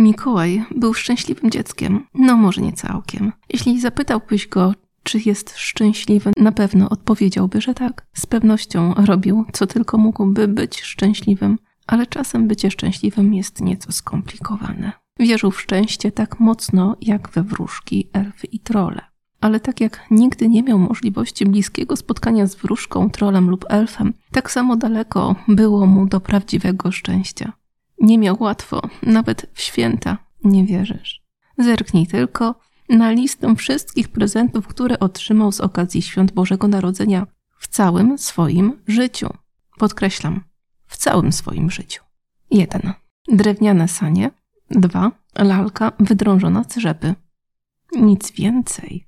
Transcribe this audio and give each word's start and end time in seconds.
Mikołaj 0.00 0.64
był 0.76 0.94
szczęśliwym 0.94 1.50
dzieckiem. 1.50 2.06
No 2.14 2.36
może 2.36 2.62
nie 2.62 2.72
całkiem. 2.72 3.32
Jeśli 3.48 3.80
zapytałbyś 3.80 4.48
go, 4.48 4.74
czy 5.02 5.20
jest 5.26 5.58
szczęśliwy, 5.58 6.32
na 6.36 6.52
pewno 6.52 6.88
odpowiedziałby, 6.88 7.60
że 7.60 7.74
tak. 7.74 8.06
Z 8.12 8.26
pewnością 8.26 8.94
robił, 8.94 9.44
co 9.52 9.66
tylko 9.66 9.98
mógłby 9.98 10.48
być 10.48 10.80
szczęśliwym, 10.80 11.58
ale 11.86 12.06
czasem 12.06 12.48
bycie 12.48 12.70
szczęśliwym 12.70 13.34
jest 13.34 13.60
nieco 13.60 13.92
skomplikowane. 13.92 14.92
Wierzył 15.18 15.50
w 15.50 15.60
szczęście 15.60 16.12
tak 16.12 16.40
mocno 16.40 16.96
jak 17.00 17.28
we 17.28 17.42
wróżki, 17.42 18.08
elfy 18.12 18.46
i 18.46 18.58
trole. 18.58 19.00
Ale 19.40 19.60
tak 19.60 19.80
jak 19.80 20.06
nigdy 20.10 20.48
nie 20.48 20.62
miał 20.62 20.78
możliwości 20.78 21.46
bliskiego 21.46 21.96
spotkania 21.96 22.46
z 22.46 22.54
wróżką, 22.54 23.10
trolem 23.10 23.50
lub 23.50 23.64
elfem, 23.68 24.14
tak 24.32 24.50
samo 24.50 24.76
daleko 24.76 25.36
było 25.48 25.86
mu 25.86 26.06
do 26.06 26.20
prawdziwego 26.20 26.92
szczęścia. 26.92 27.52
Nie 28.00 28.18
miał 28.18 28.36
łatwo, 28.40 28.82
nawet 29.02 29.46
w 29.52 29.60
święta, 29.60 30.18
nie 30.44 30.64
wierzysz. 30.64 31.22
Zerknij 31.58 32.06
tylko 32.06 32.54
na 32.88 33.10
listę 33.10 33.56
wszystkich 33.56 34.08
prezentów, 34.08 34.66
które 34.66 34.98
otrzymał 34.98 35.52
z 35.52 35.60
okazji 35.60 36.02
świąt 36.02 36.32
Bożego 36.32 36.68
Narodzenia 36.68 37.26
w 37.58 37.68
całym 37.68 38.18
swoim 38.18 38.72
życiu. 38.86 39.28
Podkreślam, 39.78 40.44
w 40.86 40.96
całym 40.96 41.32
swoim 41.32 41.70
życiu. 41.70 42.02
1. 42.50 42.92
Drewniane 43.28 43.88
sanie. 43.88 44.30
2. 44.70 45.12
Lalka 45.38 45.92
wydrążona 46.00 46.64
z 46.64 46.76
rzepy. 46.76 47.14
Nic 47.92 48.32
więcej. 48.32 49.06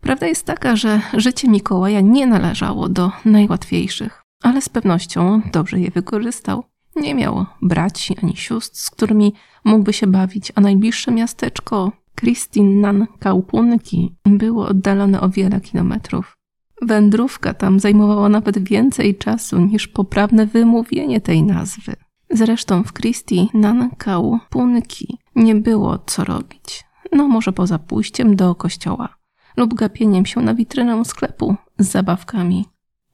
Prawda 0.00 0.26
jest 0.26 0.46
taka, 0.46 0.76
że 0.76 1.00
życie 1.14 1.48
Mikołaja 1.48 2.00
nie 2.00 2.26
należało 2.26 2.88
do 2.88 3.12
najłatwiejszych, 3.24 4.24
ale 4.42 4.62
z 4.62 4.68
pewnością 4.68 5.42
dobrze 5.52 5.80
je 5.80 5.90
wykorzystał. 5.90 6.64
Nie 6.96 7.14
miał 7.14 7.46
braci 7.62 8.16
ani 8.22 8.36
sióstr, 8.36 8.76
z 8.78 8.90
którymi 8.90 9.34
mógłby 9.64 9.92
się 9.92 10.06
bawić, 10.06 10.52
a 10.54 10.60
najbliższe 10.60 11.12
miasteczko 11.12 11.92
Kristinnan 12.14 13.06
Kaupunki 13.18 14.14
było 14.24 14.68
oddalone 14.68 15.20
o 15.20 15.28
wiele 15.28 15.60
kilometrów. 15.60 16.36
Wędrówka 16.82 17.54
tam 17.54 17.80
zajmowała 17.80 18.28
nawet 18.28 18.68
więcej 18.68 19.14
czasu 19.14 19.60
niż 19.60 19.88
poprawne 19.88 20.46
wymówienie 20.46 21.20
tej 21.20 21.42
nazwy. 21.42 21.96
Zresztą 22.30 22.82
w 22.82 22.92
Christi 22.92 23.48
Nankau 23.54 24.38
Punki 24.50 25.18
nie 25.34 25.54
było 25.54 25.98
co 25.98 26.24
robić. 26.24 26.84
No 27.12 27.28
może 27.28 27.52
poza 27.52 27.78
pójściem 27.78 28.36
do 28.36 28.54
kościoła 28.54 29.14
lub 29.56 29.74
gapieniem 29.74 30.26
się 30.26 30.40
na 30.40 30.54
witrynę 30.54 31.04
sklepu 31.04 31.56
z 31.78 31.90
zabawkami. 31.90 32.66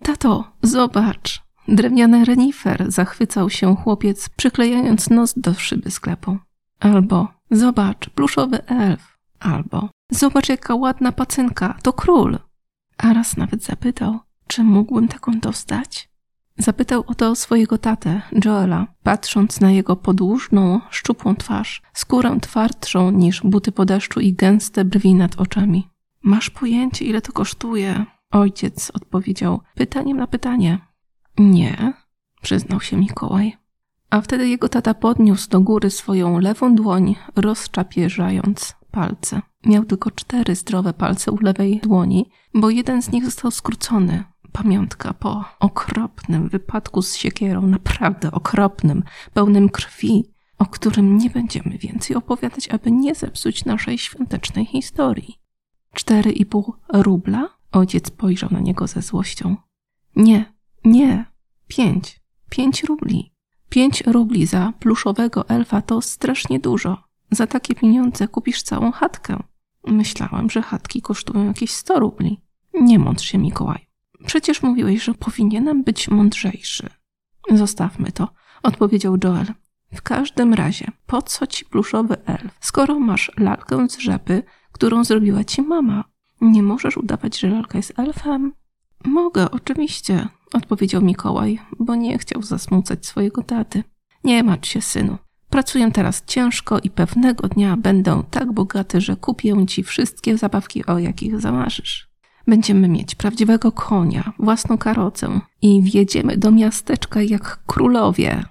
Tato, 0.03 0.45
zobacz! 0.63 1.46
Drewniany 1.69 2.25
renifer 2.25 2.93
zachwycał 2.93 3.51
się 3.51 3.77
chłopiec, 3.77 4.29
przyklejając 4.29 5.11
nos 5.11 5.35
do 5.37 5.55
szyby 5.55 5.91
sklepu. 5.91 6.39
Albo 6.81 7.29
zobacz, 7.51 8.11
pluszowy 8.11 8.67
elf. 8.67 9.19
Albo 9.41 9.89
zobacz, 10.11 10.49
jaka 10.49 10.75
ładna 10.75 11.13
pacynka, 11.13 11.77
to 11.83 11.93
król. 11.93 12.39
A 12.99 13.13
raz 13.13 13.37
nawet 13.37 13.65
zapytał, 13.65 14.19
czy 14.47 14.63
mógłbym 14.65 15.09
taką 15.09 15.41
dostać? 15.41 16.09
Zapytał 16.59 17.05
o 17.07 17.15
to 17.15 17.35
swojego 17.35 17.79
tatę, 17.79 18.23
Joela, 18.45 18.87
patrząc 19.03 19.61
na 19.61 19.71
jego 19.71 19.97
podłużną, 19.97 20.81
szczupłą 20.91 21.37
twarz, 21.37 21.83
skórę 21.93 22.39
twardszą 22.41 23.11
niż 23.11 23.41
buty 23.45 23.73
po 23.73 23.85
deszczu 23.85 24.21
i 24.21 24.33
gęste 24.33 24.85
brwi 24.85 25.15
nad 25.15 25.41
oczami. 25.41 25.89
Masz 26.23 26.51
pojęcie, 26.51 27.05
ile 27.05 27.21
to 27.23 27.33
kosztuje? 27.33 28.07
Ojciec 28.31 28.91
odpowiedział 28.95 29.61
pytaniem 29.75 30.17
na 30.17 30.27
pytanie. 30.27 30.79
Nie, 31.39 31.93
przyznał 32.43 32.81
się 32.81 32.97
Mikołaj. 32.97 33.57
A 34.11 34.21
wtedy 34.21 34.49
jego 34.49 34.69
tata 34.69 34.95
podniósł 34.95 35.49
do 35.51 35.61
góry 35.61 35.91
swoją 35.91 36.39
lewą 36.39 36.75
dłoń, 36.75 37.17
rozczapieżając 37.37 38.75
palce. 38.91 39.43
Miał 39.65 39.85
tylko 39.85 40.11
cztery 40.11 40.55
zdrowe 40.55 40.93
palce 40.93 41.33
u 41.33 41.39
lewej 41.41 41.81
dłoni, 41.83 42.31
bo 42.55 42.71
jeden 42.71 43.03
z 43.03 43.13
nich 43.13 43.25
został 43.25 43.51
skrócony. 43.51 44.25
Pamiątka 44.53 45.15
po 45.15 45.45
okropnym 45.61 46.49
wypadku 46.49 47.03
z 47.03 47.17
siekierą, 47.17 47.67
naprawdę 47.67 48.31
okropnym, 48.31 49.03
pełnym 49.35 49.69
krwi, 49.69 50.25
o 50.59 50.67
którym 50.67 51.19
nie 51.19 51.31
będziemy 51.31 51.79
więcej 51.79 52.17
opowiadać, 52.17 52.69
aby 52.69 52.91
nie 52.91 53.15
zepsuć 53.15 53.65
naszej 53.65 53.99
świątecznej 53.99 54.67
historii. 54.67 55.41
Cztery 55.95 56.33
i 56.33 56.47
pół 56.47 56.75
rubla? 56.89 57.49
Ojciec 57.73 58.07
spojrzał 58.09 58.51
na 58.53 58.61
niego 58.61 58.87
ze 58.87 59.03
złością. 59.03 59.57
Nie, 60.17 60.56
nie, 60.87 61.25
pięć. 61.69 62.21
Pięć 62.51 62.85
rubli. 62.85 63.33
Pięć 63.69 64.03
rubli 64.07 64.47
za 64.47 64.73
pluszowego 64.81 65.49
elfa 65.49 65.83
to 65.83 66.03
strasznie 66.03 66.61
dużo. 66.61 67.03
Za 67.31 67.47
takie 67.47 67.75
pieniądze 67.75 68.29
kupisz 68.29 68.63
całą 68.63 68.93
chatkę. 68.93 69.43
Myślałam, 69.87 70.51
że 70.51 70.63
chatki 70.63 71.03
kosztują 71.03 71.47
jakieś 71.47 71.71
sto 71.71 71.99
rubli. 72.01 72.41
Nie 72.75 72.99
mądrz 72.99 73.25
się, 73.25 73.39
Mikołaj. 73.39 73.89
Przecież 74.27 74.63
mówiłeś, 74.63 75.05
że 75.05 75.15
powinienem 75.15 75.85
być 75.85 76.09
mądrzejszy. 76.09 76.91
Zostawmy 77.51 78.13
to, 78.13 78.29
odpowiedział 78.63 79.17
Joel. 79.25 79.47
W 79.95 80.03
każdym 80.03 80.55
razie, 80.55 80.91
po 81.07 81.23
co 81.23 81.47
ci 81.47 81.65
pluszowy 81.65 82.17
elf, 82.25 82.59
skoro 82.61 82.99
masz 82.99 83.33
lalkę 83.39 83.89
z 83.89 83.99
rzepy, 83.99 84.43
którą 84.73 85.05
zrobiła 85.05 85.45
ci 85.45 85.63
mama? 85.63 86.05
Nie 86.41 86.63
możesz 86.63 86.97
udawać, 86.97 87.39
że 87.39 87.49
lalka 87.49 87.79
jest 87.79 87.99
elfem? 87.99 88.53
Mogę, 89.05 89.51
oczywiście, 89.51 90.29
odpowiedział 90.53 91.03
Mikołaj, 91.03 91.59
bo 91.79 91.95
nie 91.95 92.19
chciał 92.19 92.43
zasmucać 92.43 93.07
swojego 93.07 93.43
taty. 93.43 93.85
Nie 94.25 94.43
martw 94.43 94.69
się, 94.69 94.81
synu. 94.81 95.19
Pracuję 95.51 95.91
teraz 95.93 96.23
ciężko 96.27 96.79
i 96.79 96.91
pewnego 96.91 97.49
dnia 97.49 97.77
będę 97.77 98.23
tak 98.31 98.53
bogaty, 98.53 99.01
że 99.01 99.17
kupię 99.17 99.67
ci 99.67 99.83
wszystkie 99.83 100.39
zabawki, 100.39 100.87
o 100.87 100.99
jakich 100.99 101.41
zamarzysz. 101.41 102.09
Będziemy 102.47 102.89
mieć 102.89 103.15
prawdziwego 103.15 103.73
konia, 103.73 104.33
własną 104.39 104.79
karocę 104.79 105.41
i 105.63 105.83
wjedziemy 105.83 106.37
do 106.37 106.51
miasteczka 106.51 107.23
jak 107.23 107.61
królowie. 107.67 108.45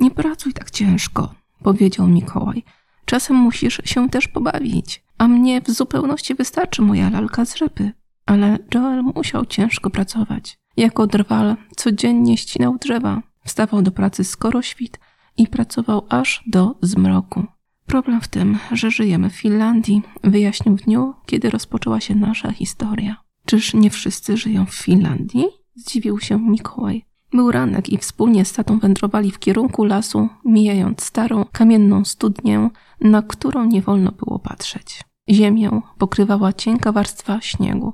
Nie 0.00 0.10
pracuj 0.10 0.52
tak 0.52 0.70
ciężko, 0.70 1.34
powiedział 1.62 2.08
Mikołaj. 2.08 2.64
Czasem 3.04 3.36
musisz 3.36 3.80
się 3.84 4.08
też 4.08 4.28
pobawić, 4.28 5.04
a 5.18 5.28
mnie 5.28 5.60
w 5.60 5.70
zupełności 5.70 6.34
wystarczy 6.34 6.82
moja 6.82 7.10
lalka 7.10 7.44
z 7.44 7.56
rzepy. 7.56 7.92
Ale 8.26 8.58
Joel 8.74 9.02
musiał 9.02 9.46
ciężko 9.46 9.90
pracować. 9.90 10.58
Jako 10.76 11.06
drwal 11.06 11.56
codziennie 11.76 12.36
ścinał 12.36 12.78
drzewa, 12.78 13.22
wstawał 13.44 13.82
do 13.82 13.90
pracy 13.90 14.24
skoro 14.24 14.62
świt 14.62 14.98
i 15.36 15.46
pracował 15.46 16.06
aż 16.08 16.42
do 16.46 16.74
zmroku. 16.82 17.46
Problem 17.86 18.20
w 18.20 18.28
tym, 18.28 18.58
że 18.72 18.90
żyjemy 18.90 19.30
w 19.30 19.36
Finlandii, 19.36 20.02
wyjaśnił 20.24 20.76
w 20.76 20.82
dniu, 20.82 21.14
kiedy 21.26 21.50
rozpoczęła 21.50 22.00
się 22.00 22.14
nasza 22.14 22.52
historia. 22.52 23.16
Czyż 23.46 23.74
nie 23.74 23.90
wszyscy 23.90 24.36
żyją 24.36 24.66
w 24.66 24.74
Finlandii? 24.74 25.46
Zdziwił 25.74 26.20
się 26.20 26.38
Mikołaj. 26.38 27.04
Był 27.32 27.50
ranek 27.50 27.88
i 27.88 27.98
wspólnie 27.98 28.44
z 28.44 28.52
tatą 28.52 28.78
wędrowali 28.78 29.30
w 29.30 29.38
kierunku 29.38 29.84
lasu, 29.84 30.28
mijając 30.44 31.04
starą, 31.04 31.44
kamienną 31.52 32.04
studnię, 32.04 32.70
na 33.00 33.22
którą 33.22 33.64
nie 33.64 33.82
wolno 33.82 34.12
było 34.12 34.38
patrzeć. 34.38 35.04
Ziemię 35.30 35.80
pokrywała 35.98 36.52
cienka 36.52 36.92
warstwa 36.92 37.40
śniegu. 37.40 37.92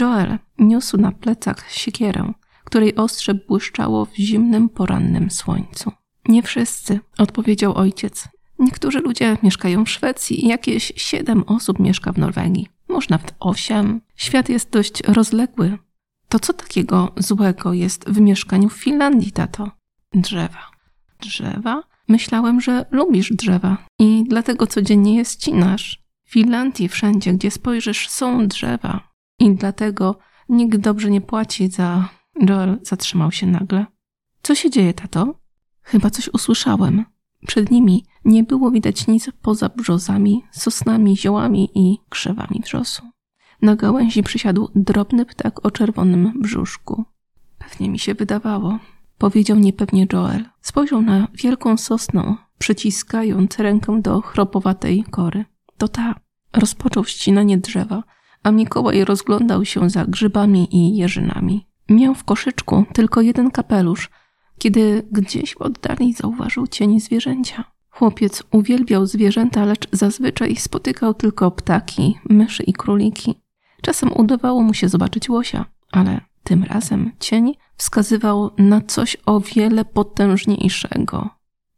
Joel 0.00 0.38
niósł 0.58 0.96
na 0.96 1.12
plecach 1.12 1.70
siekierę, 1.70 2.32
której 2.64 2.96
ostrze 2.96 3.34
błyszczało 3.34 4.04
w 4.04 4.14
zimnym 4.14 4.68
porannym 4.68 5.30
słońcu. 5.30 5.92
Nie 6.28 6.42
wszyscy, 6.42 7.00
odpowiedział 7.18 7.74
ojciec. 7.74 8.28
Niektórzy 8.58 9.00
ludzie 9.00 9.36
mieszkają 9.42 9.84
w 9.84 9.90
Szwecji 9.90 10.44
i 10.44 10.48
jakieś 10.48 10.92
siedem 10.96 11.44
osób 11.46 11.78
mieszka 11.78 12.12
w 12.12 12.18
Norwegii. 12.18 12.68
Może 12.88 13.06
nawet 13.10 13.34
osiem. 13.40 14.00
Świat 14.16 14.48
jest 14.48 14.70
dość 14.70 15.02
rozległy. 15.02 15.78
To 16.28 16.38
co 16.38 16.52
takiego 16.52 17.12
złego 17.16 17.72
jest 17.72 18.10
w 18.10 18.20
mieszkaniu 18.20 18.68
w 18.68 18.76
Finlandii, 18.76 19.32
tato? 19.32 19.70
Drzewa. 20.14 20.70
Drzewa? 21.20 21.82
Myślałem, 22.08 22.60
że 22.60 22.86
lubisz 22.90 23.32
drzewa 23.32 23.86
i 23.98 24.24
dlatego 24.28 24.66
codziennie 24.66 25.16
je 25.16 25.24
ścinasz. 25.24 26.02
W 26.24 26.32
Finlandii 26.32 26.88
wszędzie, 26.88 27.32
gdzie 27.32 27.50
spojrzysz, 27.50 28.08
są 28.08 28.48
drzewa. 28.48 29.11
I 29.42 29.54
dlatego 29.54 30.18
nikt 30.48 30.76
dobrze 30.76 31.10
nie 31.10 31.20
płaci 31.20 31.68
za... 31.68 32.08
Joel 32.48 32.78
zatrzymał 32.82 33.32
się 33.32 33.46
nagle. 33.46 33.86
Co 34.42 34.54
się 34.54 34.70
dzieje, 34.70 34.94
tato? 34.94 35.34
Chyba 35.82 36.10
coś 36.10 36.28
usłyszałem. 36.28 37.04
Przed 37.46 37.70
nimi 37.70 38.04
nie 38.24 38.44
było 38.44 38.70
widać 38.70 39.06
nic 39.06 39.30
poza 39.42 39.68
brzozami, 39.68 40.44
sosnami, 40.50 41.16
ziołami 41.16 41.70
i 41.74 41.98
krzewami 42.08 42.60
wrzosu. 42.64 43.02
Na 43.62 43.76
gałęzi 43.76 44.22
przysiadł 44.22 44.68
drobny 44.74 45.26
ptak 45.26 45.66
o 45.66 45.70
czerwonym 45.70 46.32
brzuszku. 46.40 47.04
Pewnie 47.58 47.90
mi 47.90 47.98
się 47.98 48.14
wydawało, 48.14 48.78
powiedział 49.18 49.58
niepewnie 49.58 50.06
Joel. 50.12 50.44
Spojrzał 50.60 51.02
na 51.02 51.28
wielką 51.34 51.76
sosnę, 51.76 52.36
przyciskając 52.58 53.58
rękę 53.58 54.02
do 54.02 54.20
chropowatej 54.20 55.04
kory. 55.10 55.44
To 55.78 55.88
ta. 55.88 56.14
Rozpoczął 56.52 57.04
ścinanie 57.04 57.58
drzewa, 57.58 58.02
a 58.42 58.50
Mikołaj 58.50 59.04
rozglądał 59.04 59.64
się 59.64 59.90
za 59.90 60.04
grzybami 60.04 60.76
i 60.76 60.96
jeżynami. 60.96 61.66
Miał 61.88 62.14
w 62.14 62.24
koszyczku 62.24 62.84
tylko 62.92 63.20
jeden 63.20 63.50
kapelusz, 63.50 64.10
kiedy 64.58 65.06
gdzieś 65.10 65.54
w 65.54 65.62
oddali 65.62 66.12
zauważył 66.12 66.66
cień 66.66 67.00
zwierzęcia. 67.00 67.64
Chłopiec 67.90 68.42
uwielbiał 68.52 69.06
zwierzęta, 69.06 69.64
lecz 69.64 69.88
zazwyczaj 69.92 70.56
spotykał 70.56 71.14
tylko 71.14 71.50
ptaki, 71.50 72.18
myszy 72.30 72.62
i 72.62 72.72
króliki. 72.72 73.34
Czasem 73.82 74.12
udawało 74.16 74.62
mu 74.62 74.74
się 74.74 74.88
zobaczyć 74.88 75.28
łosia, 75.28 75.64
ale 75.92 76.20
tym 76.44 76.64
razem 76.64 77.12
cień 77.18 77.54
wskazywał 77.76 78.50
na 78.58 78.80
coś 78.80 79.16
o 79.26 79.40
wiele 79.40 79.84
potężniejszego. 79.84 81.30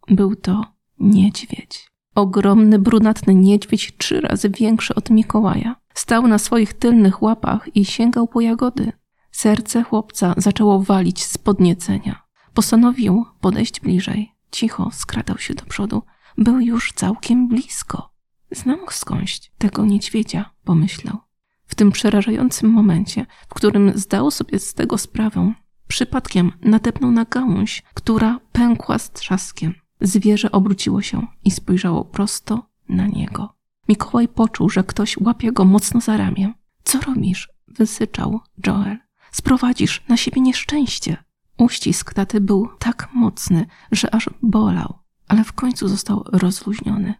Był 0.08 0.36
to 0.36 0.64
niedźwiedź. 0.98 1.93
Ogromny, 2.14 2.78
brunatny 2.78 3.34
niedźwiedź, 3.34 3.92
trzy 3.98 4.20
razy 4.20 4.50
większy 4.50 4.94
od 4.94 5.10
Mikołaja. 5.10 5.76
Stał 5.94 6.26
na 6.26 6.38
swoich 6.38 6.74
tylnych 6.74 7.22
łapach 7.22 7.76
i 7.76 7.84
sięgał 7.84 8.28
po 8.28 8.40
jagody. 8.40 8.92
Serce 9.30 9.82
chłopca 9.82 10.34
zaczęło 10.36 10.82
walić 10.82 11.24
z 11.24 11.38
podniecenia. 11.38 12.22
Postanowił 12.54 13.26
podejść 13.40 13.80
bliżej. 13.80 14.32
Cicho 14.50 14.90
skradał 14.92 15.38
się 15.38 15.54
do 15.54 15.64
przodu. 15.64 16.02
Był 16.38 16.60
już 16.60 16.92
całkiem 16.92 17.48
blisko. 17.48 18.10
Znam 18.50 18.78
skądś 18.90 19.50
tego 19.58 19.84
niedźwiedzia, 19.84 20.50
pomyślał. 20.64 21.18
W 21.66 21.74
tym 21.74 21.92
przerażającym 21.92 22.70
momencie, 22.70 23.26
w 23.48 23.54
którym 23.54 23.92
zdał 23.94 24.30
sobie 24.30 24.58
z 24.58 24.74
tego 24.74 24.98
sprawę, 24.98 25.52
przypadkiem 25.88 26.52
natepnął 26.62 27.10
na 27.10 27.24
gałąź, 27.24 27.82
która 27.94 28.40
pękła 28.52 28.98
z 28.98 29.12
trzaskiem. 29.12 29.74
Zwierzę 30.04 30.52
obróciło 30.52 31.02
się 31.02 31.26
i 31.44 31.50
spojrzało 31.50 32.04
prosto 32.04 32.66
na 32.88 33.06
niego. 33.06 33.54
Mikołaj 33.88 34.28
poczuł, 34.28 34.70
że 34.70 34.84
ktoś 34.84 35.16
łapie 35.16 35.52
go 35.52 35.64
mocno 35.64 36.00
za 36.00 36.16
ramię. 36.16 36.52
Co 36.84 37.00
robisz? 37.00 37.48
wysyczał 37.68 38.40
Joel. 38.66 38.98
Sprowadzisz 39.32 40.02
na 40.08 40.16
siebie 40.16 40.40
nieszczęście. 40.40 41.16
Uścisk 41.58 42.14
taty 42.14 42.40
był 42.40 42.68
tak 42.78 43.08
mocny, 43.14 43.66
że 43.92 44.14
aż 44.14 44.30
bolał, 44.42 44.98
ale 45.28 45.44
w 45.44 45.52
końcu 45.52 45.88
został 45.88 46.24
rozluźniony. 46.32 47.14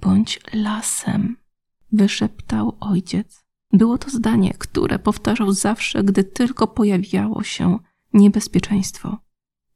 Bądź 0.00 0.40
lasem, 0.52 1.36
wyszeptał 1.92 2.76
ojciec. 2.80 3.44
Było 3.72 3.98
to 3.98 4.10
zdanie, 4.10 4.54
które 4.58 4.98
powtarzał 4.98 5.52
zawsze, 5.52 6.04
gdy 6.04 6.24
tylko 6.24 6.66
pojawiało 6.66 7.42
się 7.42 7.78
niebezpieczeństwo. 8.12 9.18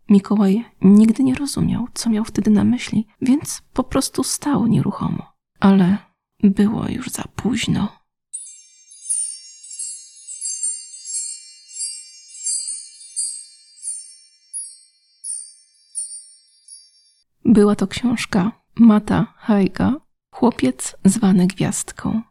Mikołaj 0.08 0.64
nigdy 0.80 1.24
nie 1.24 1.34
rozumiał, 1.34 1.88
co 1.94 2.10
miał 2.10 2.24
wtedy 2.24 2.50
na 2.50 2.64
myśli, 2.64 3.06
więc 3.20 3.62
po 3.72 3.84
prostu 3.84 4.24
stał 4.24 4.66
nieruchomo. 4.66 5.32
Ale 5.60 5.98
było 6.42 6.88
już 6.88 7.08
za 7.08 7.24
późno. 7.36 7.88
Była 17.44 17.76
to 17.76 17.86
książka 17.86 18.52
Mata 18.74 19.34
Hajka, 19.36 20.00
chłopiec 20.30 20.96
zwany 21.04 21.46
gwiazdką. 21.46 22.22